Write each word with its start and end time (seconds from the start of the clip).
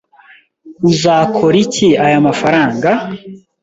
Uzakora 0.89 1.55
iki 1.65 1.87
aya 2.05 2.19
mafaranga? 2.27 2.89